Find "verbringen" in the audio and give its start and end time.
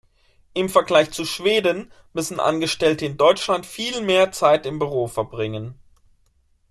5.05-5.75